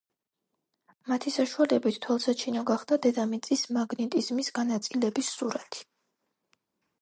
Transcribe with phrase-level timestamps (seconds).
[1.11, 5.85] მათი საშუალებით თვალსაჩინო გახდა დედამიწის მაგნიტიზმის განაწილების სურათი.